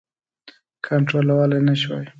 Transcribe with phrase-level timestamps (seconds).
[0.85, 2.05] کنټرولولای نه شوای.